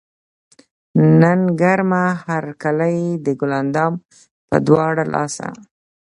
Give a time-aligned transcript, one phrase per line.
[1.21, 3.93] نن کړمه هر کلے د ګل اندام
[4.47, 5.47] پۀ دواړه لاسه